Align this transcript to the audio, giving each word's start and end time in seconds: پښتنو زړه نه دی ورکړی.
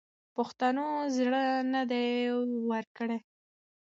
پښتنو 0.35 0.87
زړه 1.17 1.43
نه 1.73 1.81
دی 1.91 2.07
ورکړی. 2.71 3.17